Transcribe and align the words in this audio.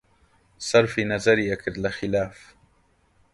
سەرفی 0.69 1.09
نەزەری 1.11 1.49
ئەکرد 1.51 1.75
لە 1.83 1.91
خیلاف 1.97 2.37